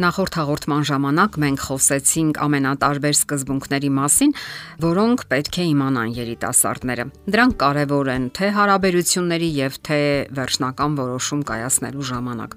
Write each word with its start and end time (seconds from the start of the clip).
Նախորդ 0.00 0.36
հաղորդման 0.38 0.84
ժամանակ 0.88 1.34
մենք 1.42 1.62
խոսեցինք 1.66 2.38
ամենատարբեր 2.40 3.16
սկզբունքների 3.18 3.90
մասին, 3.96 4.30
որոնք 4.80 5.24
պետք 5.28 5.58
է 5.60 5.66
իմանան 5.70 6.14
երիտասարդները։ 6.16 7.04
Դրանք 7.34 7.58
կարևոր 7.60 8.10
են 8.14 8.24
թե 8.38 8.48
հարաբերությունների 8.56 9.50
եւ 9.58 9.76
թե 9.90 10.00
վերջնական 10.38 10.96
որոշում 11.02 11.42
կայացնելու 11.50 12.08
ժամանակ։ 12.12 12.56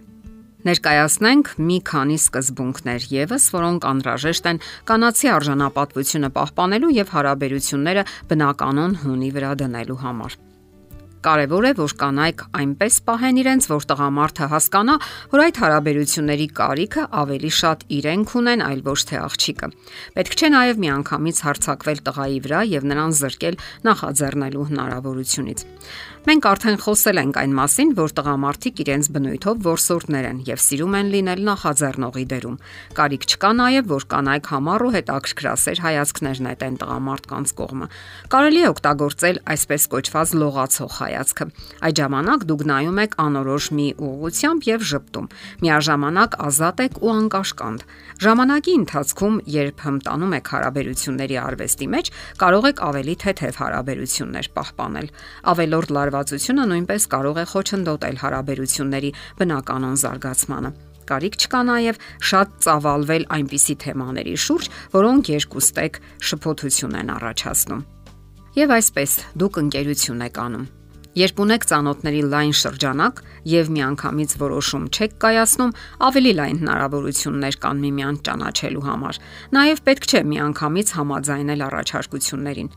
Ներկայացնենք 0.64 1.52
մի 1.68 1.78
քանի 1.92 2.18
սկզբունքներ 2.24 3.10
եւս, 3.12 3.50
որոնք 3.58 3.90
անհրաժեշտ 3.92 4.50
են 4.54 4.64
կանացի 4.88 5.34
արժանապատվությունը 5.34 6.32
պահպանելու 6.40 6.96
եւ 7.02 7.14
հարաբերությունները 7.18 8.08
բնականon 8.32 9.00
հունի 9.04 9.36
վրա 9.36 9.54
դնելու 9.66 10.02
համար։ 10.08 10.40
Կարևոր 11.24 11.66
է, 11.70 11.72
որ 11.78 11.94
կանայք 12.02 12.42
այնպես 12.60 12.96
պահեն 13.08 13.38
իրենց, 13.40 13.68
որ 13.72 13.86
տղամարդը 13.88 14.48
հասկանա, 14.54 14.96
որ 15.32 15.44
այդ 15.44 15.60
հարաբերությունների 15.64 16.48
կարիքը 16.60 17.06
ավելի 17.24 17.52
շատ 17.64 17.86
իրենք 17.98 18.34
ունեն, 18.44 18.64
այլ 18.68 18.82
ոչ 18.84 19.00
թե 19.08 19.22
աղջիկը։ 19.24 19.70
Պետք 20.20 20.36
չէ 20.36 20.50
նաև 20.54 20.82
միանգամից 20.84 21.44
հարցակվել 21.48 22.04
տղայի 22.10 22.40
վրա 22.44 22.64
եւ 22.74 22.90
նրան 22.92 23.16
զրկել 23.24 23.60
նախաձեռնելու 23.88 24.68
հնարավորությունից։ 24.74 25.66
Մենք 26.24 26.46
արդեն 26.48 26.78
խոսել 26.80 27.20
ենք 27.20 27.38
այն 27.42 27.54
մասին, 27.58 27.90
որ 27.98 28.12
տղամարդիկ 28.16 28.78
իրենց 28.80 29.08
բնույթով 29.12 29.58
որսորդներ 29.66 30.28
են 30.30 30.38
եւ 30.48 30.60
սիրում 30.64 30.94
են 30.96 31.08
լինել 31.12 31.42
նախաձեռնողի 31.50 32.24
դերում։ 32.32 32.56
Կարիք 32.96 33.26
չկա 33.28 33.50
նաեւ, 33.60 33.90
որ 33.92 34.06
կանայք 34.14 34.48
համառ 34.54 34.86
ու 34.88 34.94
հետաքրքրասեր 34.96 35.82
հայացքներ 35.84 36.40
նետեն 36.48 36.78
տղամարդկանց 36.80 37.54
կողմը։ 37.60 37.88
Կարելի 38.32 38.62
է 38.64 38.70
օգտագործել 38.72 39.42
այսպես 39.52 39.88
կոչված 39.92 40.34
լողացող 40.40 40.96
հայացքը։ 41.04 41.48
Այդ 41.84 42.00
ժամանակ 42.00 42.48
դուք 42.48 42.64
նայում 42.72 43.04
եք 43.04 43.20
անորոշ 43.20 43.68
մի 43.84 43.88
ուղությամբ 44.08 44.68
եւ 44.72 44.88
ճպտում։ 44.94 45.28
Միաժամանակ 45.60 46.40
ազատ 46.48 46.84
եք 46.88 46.96
ու 47.04 47.14
անկաշկանդ։ 47.20 47.86
Ժամանակի 48.24 48.74
ընթացքում, 48.80 49.36
երբ 49.54 49.84
հմտանում 49.84 50.34
եք 50.40 50.48
հարաբերությունների 50.54 51.38
արվեստի 51.44 51.88
մեջ, 51.94 52.12
կարող 52.40 52.68
եք 52.72 52.84
ավելի 52.88 53.16
թեթև 53.24 53.60
հարաբերություններ 53.64 54.50
պահպանել։ 54.54 55.08
Ավելորդ 55.54 55.94
լարվածությունը 56.14 56.64
նույնպես 56.70 57.06
կարող 57.10 57.38
է 57.42 57.46
խոչընդոտել 57.50 58.18
հարաբերությունների 58.22 59.10
բնականon 59.40 59.96
զարգացմանը։ 60.04 60.72
Կարիք 61.10 61.38
չկա 61.42 61.62
նաև 61.70 61.98
շատ 62.30 62.54
ծավալվել 62.66 63.26
այնպիսի 63.38 63.76
թեմաների 63.84 64.36
շուրջ, 64.46 64.70
որոնք 64.94 65.34
երկուստեք 65.34 66.00
շփոթություն 66.30 66.96
են 67.02 67.12
առաջացնում։ 67.18 67.84
Եվ 68.62 68.78
այսպես 68.78 69.18
դուք 69.42 69.60
ընկերություն 69.64 70.26
եք 70.30 70.40
անում 70.46 70.70
Երբ 71.14 71.42
ունեք 71.44 71.66
ծանոթների 71.70 72.22
լայն 72.26 72.54
շրջանակ 72.58 73.20
եւ 73.46 73.68
միանգամից 73.76 74.32
որոշում 74.42 74.88
չեք 74.90 75.12
կայացնում, 75.22 75.74
ավելի 76.10 76.32
լայն 76.40 76.62
հնարավորություններ 76.64 77.58
կան 77.66 77.84
միմյանց 77.84 78.24
ճանաչելու 78.30 78.86
համար։ 78.90 79.20
Նաեւ 79.54 79.84
պետք 79.90 80.08
չէ 80.10 80.24
միանգամից 80.34 80.96
համաձայնել 80.98 81.66
առաջարկություններին։ 81.70 82.74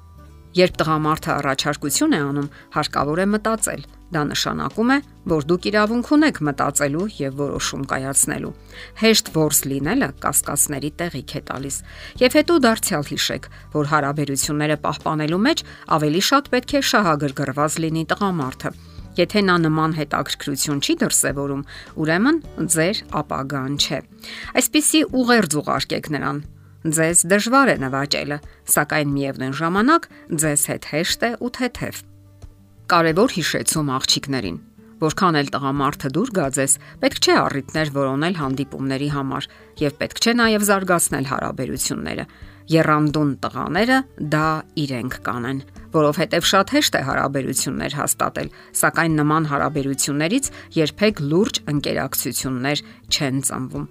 Երբ 0.56 0.76
տղամարդը 0.80 1.30
առաջարկություն 1.36 2.14
է 2.16 2.20
անում, 2.26 2.46
հարկավոր 2.76 3.20
է 3.20 3.26
մտածել։ 3.34 3.82
Դա 4.14 4.22
նշանակում 4.30 4.90
է, 4.94 4.96
որ 5.28 5.44
դուք 5.50 5.66
իրավունք 5.68 6.10
ունեք 6.16 6.40
մտածելու 6.46 7.06
եւ 7.18 7.36
որոշում 7.42 7.82
կայացնելու։ 7.90 8.52
Հեշտ 9.02 9.30
ворս 9.36 9.60
լինելը 9.66 10.08
կասկածների 10.22 10.90
տեղիք 11.02 11.34
է 11.36 11.42
տալիս։ 11.50 11.76
Եվ 12.22 12.38
հետո 12.40 12.58
դարձյալ 12.66 13.06
հիշեք, 13.10 13.50
որ 13.76 13.90
հարաբերությունները 13.92 14.76
պահպանելու 14.86 15.42
մեջ 15.50 15.64
ավելի 15.98 16.22
շատ 16.30 16.50
պետք 16.56 16.76
է 16.76 16.84
շահագրգռված 16.94 17.80
լինի 17.84 18.04
տղամարդը։ 18.16 18.76
Եթե 19.16 19.40
նա 19.48 19.54
նման 19.64 19.92
հետաքրքրություն 19.96 20.82
չի 20.84 20.94
դրսևորում, 21.02 21.62
ուրեմն 22.04 22.40
ձեր 22.72 22.98
ապագան 23.20 23.78
չէ։ 23.80 24.00
Այսպիսի 24.60 25.00
ուղերձ 25.20 25.56
ուղարկեք 25.56 26.10
նրան 26.16 26.40
Ձեզ 26.86 27.24
դժվար 27.26 27.70
է 27.72 27.74
նվաճելը, 27.82 28.36
սակայն 28.70 29.08
միևնույն 29.10 29.54
ժամանակ 29.58 30.04
ձեզ 30.38 30.62
հետ 30.70 30.84
հեշտ 30.92 31.24
է 31.26 31.30
ու 31.42 31.50
թեթև։ 31.56 31.96
Կարևոր 32.92 33.32
հիշեցում 33.36 33.90
աղջիկներին։ 33.96 34.58
Որքան 35.02 35.38
էլ 35.40 35.50
տղամարդը 35.56 36.10
դուր 36.14 36.30
գա 36.36 36.46
ձեզ, 36.56 36.76
պետք 37.02 37.18
չէ 37.26 37.34
առիթներ 37.42 37.90
որոնել 37.96 38.38
հանդիպումների 38.38 39.08
համար 39.16 39.48
եւ 39.82 39.96
պետք 39.98 40.22
չէ 40.22 40.34
նաեւ 40.38 40.66
զարգացնել 40.70 41.26
հարաբերությունները։ 41.32 42.24
Երանդուն 42.66 43.32
տղաները 43.44 43.96
դա 44.32 44.46
իրենք 44.82 45.16
կանեն, 45.26 45.58
որովհետև 45.94 46.46
շատ 46.50 46.72
հեշտ 46.74 46.96
է 46.98 47.02
հարաբերություններ 47.06 47.94
հաստատել, 47.96 48.48
սակայն 48.80 49.14
նման 49.20 49.46
հարաբերություններից 49.52 50.48
երբեք 50.76 51.22
լուրջ 51.30 51.60
ընկերակցություններ 51.72 52.82
չեն 53.06 53.38
ծնվում։ 53.46 53.86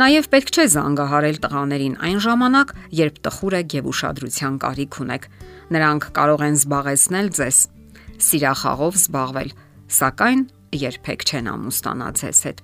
Նաև 0.00 0.30
պետք 0.30 0.52
չէ 0.54 0.66
զանգահարել 0.76 1.40
տղաներին 1.42 1.98
այն 2.06 2.20
ժամանակ, 2.30 2.72
երբ 3.00 3.20
տխուր 3.26 3.56
եք 3.60 3.76
եւ 3.80 3.90
ուշադրության 3.90 4.54
կարիք 4.62 5.00
ունեք։ 5.04 5.28
Նրանք 5.74 6.06
կարող 6.20 6.44
են 6.46 6.56
զբաղեցնել 6.60 7.30
ձեզ, 7.40 7.58
սիրախաղով 8.30 9.00
զբաղվել, 9.00 9.50
սակայն 10.00 10.42
երբեք 10.86 11.26
չեն 11.26 11.50
ամուսնանա 11.50 12.08
ձեզ 12.20 12.40
հետ։ 12.46 12.62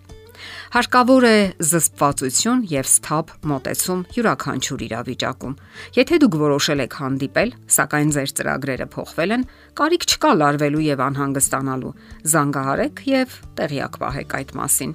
Հարկավոր 0.74 1.26
է 1.26 1.36
զսպվածություն 1.62 2.62
եւ 2.70 2.88
սթափ 2.90 3.32
մտածում 3.50 4.02
յուրաքանչյուր 4.16 4.84
իրավիճակում։ 4.86 5.54
Եթե 5.96 6.18
դուք 6.24 6.36
որոշել 6.42 6.84
եք 6.86 6.96
հանդիպել, 7.00 7.54
սակայն 7.76 8.12
ձեր 8.16 8.34
ծրագրերը 8.40 8.88
փոխվել 8.96 9.34
են, 9.36 9.46
կարիք 9.80 10.06
չկա 10.06 10.32
լարվելու 10.42 10.84
եւ 10.86 11.02
անհանգստանալու։ 11.06 11.94
Զանգահարեք 12.36 13.02
եւ 13.12 13.40
տեղյակ 13.60 13.98
պահեք 14.02 14.36
այդ 14.40 14.54
մասին, 14.60 14.92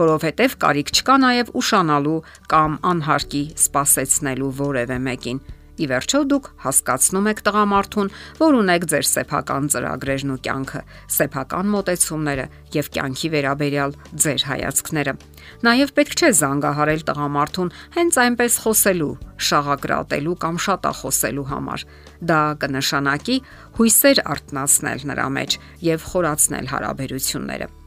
որովհետեւ 0.00 0.58
կարիք 0.66 0.92
չկա 1.00 1.16
նաեւ 1.24 1.54
ուշանալու 1.60 2.18
կամ 2.50 2.76
անհարկի 2.90 3.44
սпасեցնելու 3.64 4.52
որևէ 4.60 5.00
մեկին։ 5.10 5.42
Ի 5.80 5.86
վերջո 5.88 6.18
դուք 6.28 6.48
հասկացնում 6.60 7.28
եք 7.30 7.38
տղամարդուն, 7.46 8.10
որ 8.40 8.56
ունեք 8.60 8.84
ձեր 8.90 9.06
սեփական 9.10 9.68
ծրագրերն 9.72 10.32
ու 10.34 10.38
կյանքը, 10.44 10.82
սեփական 11.16 11.70
մտածումները 11.72 12.44
եւ 12.76 12.90
կյանքի 12.96 13.30
վերաբերյալ 13.34 13.96
ձեր 14.24 14.44
հայացքները։ 14.50 15.16
Նաեւ 15.64 15.94
պետք 15.96 16.14
չէ 16.20 16.30
զանգահարել 16.40 17.04
տղամարդուն 17.08 17.74
հենց 17.96 18.20
այնպես 18.26 18.60
խոսելու, 18.66 19.10
շաղակրատելու 19.48 20.38
կամ 20.44 20.62
շատախոսելու 20.68 21.48
համար։ 21.56 21.88
Դա 22.28 22.40
կնշանակի 22.60 23.40
հույսեր 23.80 24.24
արտնացնել 24.36 25.10
նրա 25.14 25.28
մեջ 25.40 25.60
եւ 25.88 26.08
խորացնել 26.12 26.74
հարաբերությունները։ 26.76 27.79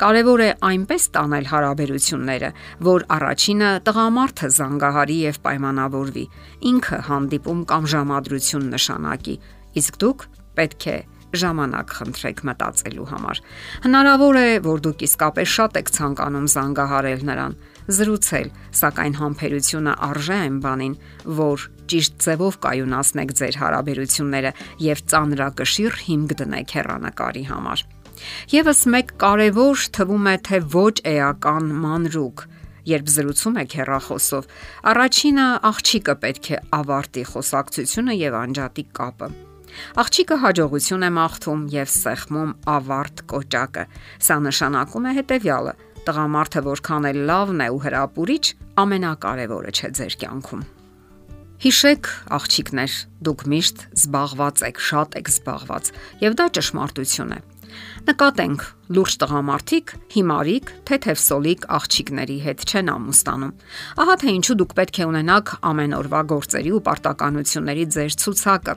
Կարևոր 0.00 0.42
է 0.46 0.50
այնպես 0.70 1.06
տանել 1.16 1.48
հարաբերությունները, 1.52 2.50
որ 2.90 3.06
առաջինը 3.16 3.70
տղամարդը 3.90 4.50
զանգահարի 4.56 5.18
եւ 5.20 5.40
պայմանավորվի, 5.46 6.26
ինքը 6.70 7.00
հանդիպում 7.10 7.64
կամ 7.70 7.88
ժամադրություն 7.94 8.68
նշանակի, 8.74 9.40
իսկ 9.80 9.98
դուք 10.04 10.28
պետք 10.60 10.86
է 10.90 10.98
ժամանակ 11.30 11.92
խնդրեք 11.94 12.40
մտածելու 12.48 13.06
համար։ 13.10 13.40
Հնարավոր 13.84 14.38
է, 14.40 14.48
որ 14.64 14.82
դուք 14.86 15.04
իսկապես 15.06 15.52
շատ 15.54 15.78
եք 15.80 15.92
ցանկանում 15.96 16.48
զանգահարել 16.54 17.22
նրան, 17.30 17.54
զրուցել, 18.00 18.50
սակայն 18.80 19.14
համբերությունը 19.20 19.94
արժե 20.10 20.38
այն 20.40 20.58
բանին, 20.66 20.98
որ 21.40 21.68
ճիշտ 21.90 22.18
ձևով 22.26 22.58
կայունացնեք 22.66 23.32
ձեր 23.40 23.60
հարաբերությունները 23.62 24.52
եւ 24.90 25.04
ծանրակշիռ 25.14 26.02
հիմք 26.10 26.36
դնեք 26.42 26.76
հեռանկարի 26.80 27.44
համար։ 27.50 27.86
Եվս 28.54 28.80
մեկ 28.94 29.12
կարևոր 29.20 29.84
թվում 29.96 30.30
է 30.30 30.36
թե 30.48 30.62
ոչ 30.76 30.94
էական 31.14 31.70
մանրուկ 31.84 32.46
երբ 32.90 33.10
զրուցում 33.12 33.58
եք 33.60 33.76
հեռախոսով, 33.80 34.48
առաջինը 34.90 35.46
աղջիկը 35.70 36.14
պետք 36.24 36.48
է 36.50 36.58
ավարտի 36.80 37.24
խոսակցությունը 37.30 38.16
եւ 38.20 38.36
անջատի 38.40 38.84
կապը։ 38.98 39.28
Աղջիկը 40.02 40.36
հաջողություն 40.44 41.06
է 41.06 41.10
մաղթում 41.18 41.62
եւ 41.74 41.92
սեղմում 41.94 42.50
ավարտ 42.74 43.22
կոճակը։ 43.30 43.84
Սա 44.26 44.36
նշանակում 44.48 45.06
է 45.06 45.14
հետեւյալը. 45.20 45.74
տղամարդը 46.00 46.60
որքան 46.64 47.06
էլ 47.10 47.18
լավն 47.28 47.58
է 47.60 47.68
ու 47.76 47.80
հրապուրիչ, 47.84 48.44
ամենակարևորը 48.82 49.72
չէ 49.76 49.88
ձեր 49.98 50.14
կյանքում։ 50.22 50.62
Հիշեք, 51.60 52.08
աղջիկներ, 52.40 52.92
դուք 53.20 53.42
միշտ 53.52 53.82
զբաղված 54.00 54.62
եք, 54.70 54.80
շատ 54.80 55.18
եք 55.20 55.28
զբաղված, 55.28 55.90
եւ 56.24 56.36
դա 56.40 56.46
ճշմարտություն 56.56 57.34
է։ 57.36 57.40
Նկատենք, 58.08 58.62
լուրջ 58.96 59.16
տղամարդիկ, 59.22 59.92
հիմարիկ, 60.14 60.70
թեթևսոլիկ 60.90 61.66
աղջիկների 61.76 62.38
հետ 62.44 62.64
չեն 62.70 62.90
ամուսնանում։ 62.94 63.52
Ահա 64.04 64.14
թե 64.22 64.34
ինչու 64.40 64.56
դուք 64.60 64.72
պետք 64.80 65.00
է 65.00 65.08
ունենաք 65.10 65.52
ամեն 65.70 65.96
օրվա 66.00 66.22
գործերի 66.32 66.72
ու 66.76 66.82
պարտականությունների 66.88 67.84
ձեր 67.96 68.16
ցուցակը։ 68.24 68.74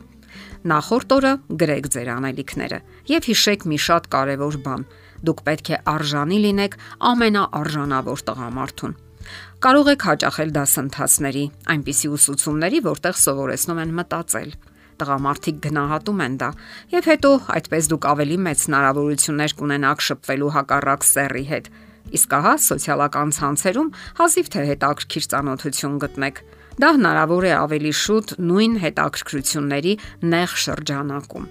Նախորդ 0.74 1.16
օրը 1.18 1.32
գրեք 1.64 1.88
ձեր 1.94 2.10
անելիքները 2.14 2.80
եւ 3.14 3.26
հիշեք 3.30 3.66
մի 3.74 3.80
շատ 3.84 4.06
կարեւոր 4.14 4.60
բան։ 4.68 4.86
Դուք 5.24 5.42
պետք 5.48 5.72
է 5.74 5.80
արժանի 5.94 6.38
լինեք 6.44 6.78
ամենաարժանավոր 7.14 8.24
տղամարդուն։ 8.28 8.96
Կարող 9.64 9.90
եք 9.94 10.06
հաճախել 10.10 10.50
դասընթացների, 10.58 11.44
այնպիսի 11.74 12.10
ուսուցումների, 12.18 12.80
որտեղ 12.84 13.20
սովորեցնում 13.24 13.82
են 13.84 13.94
մտածել 14.00 14.56
Տղամարդիկ 15.04 15.58
գնահատում 15.64 16.22
են 16.24 16.36
դա, 16.40 16.50
եւ 16.94 17.08
հետո 17.12 17.32
այդպես 17.54 17.88
դուք 17.92 18.06
ավելի 18.14 18.38
մեծ 18.44 18.62
հնարավորություններ 18.64 19.54
կունենաք 19.60 20.04
շփվելու 20.08 20.52
հակառակ 20.56 21.08
սեռի 21.10 21.44
հետ։ 21.50 21.66
Իսկ 22.14 22.36
ահա 22.38 22.54
սոցիալական 22.64 23.34
ցանցերում 23.38 23.90
հազիվ 24.20 24.52
թե 24.54 24.64
հետաքրքիր 24.70 25.28
ճանաչություն 25.34 25.98
գտնեք։ 26.04 26.40
Դա 26.84 26.90
հնարավոր 26.98 27.44
է 27.44 27.54
ավելի 27.60 27.94
շուտ 28.04 28.34
նույն 28.48 28.78
հետաքրքրությունների 28.84 29.94
նեղ 30.34 30.56
շրջանակում։ 30.64 31.50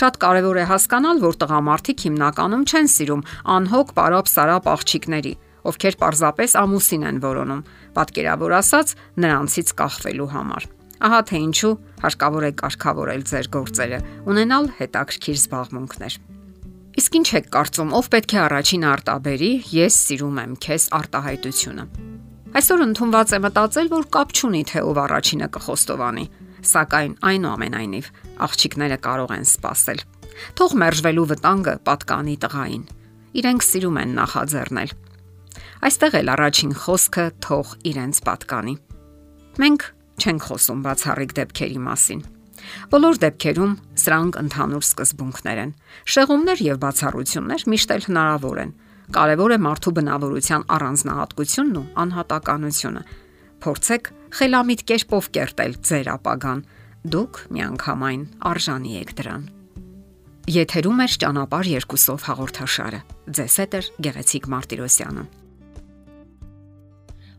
Շատ 0.00 0.14
կարևոր 0.24 0.56
է 0.56 0.64
հասկանալ, 0.72 1.20
որ 1.26 1.36
տղամարդիկ 1.42 2.06
հիմնականում 2.06 2.64
չեն 2.64 2.88
սիրում 2.96 3.26
անհոգ 3.56 3.92
բարապ 3.98 4.30
սարապ 4.32 4.70
աղջիկների, 4.72 5.34
ովքեր 5.68 6.00
պարզապես 6.00 6.56
ամուսին 6.62 7.06
են 7.12 7.20
որոնում, 7.26 7.66
պատկերավոր 7.98 8.56
ասած, 8.62 8.96
նրանցից 9.26 9.76
կախվելու 9.82 10.32
համար։ 10.32 10.75
Ահա 10.96 11.20
թե 11.28 11.38
ինչու 11.46 11.72
հարկավոր 12.00 12.46
է 12.46 12.50
կարգավորել 12.62 13.22
ձեր 13.28 13.48
գործերը, 13.56 13.98
ունենալ 14.32 14.70
հետաքրքիր 14.78 15.38
զբաղմունքներ։ 15.42 16.18
Իսկ 16.96 17.16
ինչ 17.20 17.28
եք 17.36 17.48
կարծում, 17.52 17.90
ով 17.92 18.06
պետք 18.14 18.32
է 18.32 18.38
առաջին 18.46 18.84
արտաբերի, 18.88 19.50
ես 19.76 19.96
սիրում 20.06 20.38
եմ 20.46 20.52
քեզ 20.64 20.84
արտահայտությունը։ 20.96 21.84
Այսօր 22.56 22.84
ընդունված 22.86 23.32
է 23.36 23.40
մտածել, 23.44 23.88
որ 23.92 24.04
կապ 24.16 24.30
չունի 24.32 24.62
թե 24.70 24.82
ով 24.86 25.00
առաջինը 25.02 25.48
կխոստովանի, 25.56 26.24
սակայն 26.66 27.12
այնուամենայնիվ 27.30 28.08
աղջիկները 28.46 28.98
կարող 29.06 29.34
են 29.36 29.44
սпасել։ 29.50 30.00
Թող 30.56 30.76
մերժվելու 30.80 31.26
վտանգը 31.32 31.74
պատկանի 31.86 32.36
տղային։ 32.46 32.86
Իրենք 33.36 33.66
սիրում 33.66 34.00
են 34.00 34.16
նախաձեռնել։ 34.16 34.96
Այստեղ 35.86 36.16
էլ 36.16 36.32
առաջին 36.36 36.72
խոսքը 36.80 37.26
թող 37.44 37.72
իրենց 37.92 38.20
պատկանի։ 38.26 38.74
Մենք 39.60 39.86
չենք 40.22 40.48
խոսում 40.50 40.82
բացառիկ 40.86 41.36
դեպքերի 41.40 41.84
մասին 41.90 42.24
Բոլոր 42.90 43.18
դեպքերում 43.22 43.72
սրանք 44.00 44.38
ընդհանուր 44.40 44.84
սկզբունքներ 44.86 45.60
են։ 45.62 45.72
Շեղումներ 46.12 46.62
եւ 46.66 46.80
բացառություններ 46.84 47.64
միշտ 47.72 47.94
էլ 47.96 48.06
հնարավոր 48.06 48.60
են։ 48.62 48.72
Կարևոր 49.16 49.54
է 49.54 49.58
մարդու 49.66 49.92
բնավորության 49.96 50.66
առանձնահատկությունն 50.76 51.78
ու 51.80 51.84
անհատականությունը։ 52.02 53.02
Փորձեք 53.66 54.10
խելամիտ 54.36 54.84
կերպով 54.90 55.28
կերտել 55.36 55.76
ձեր 55.86 56.10
ապագան։ 56.16 56.64
Դուք 57.06 57.40
միանգամայն 57.54 58.22
արժանի 58.50 58.96
եք 59.02 59.16
դրան։ 59.20 59.48
Եթերում 60.56 61.02
է 61.02 61.06
ճանապարհ 61.22 61.72
երկուսով 61.76 62.26
հաղորդաշարը։ 62.26 63.00
Ձեզ 63.38 63.58
հետ 63.62 63.74
է 63.76 63.80
Գեղեցիկ 64.06 64.50
Մարտիրոսյանը։ 64.54 65.24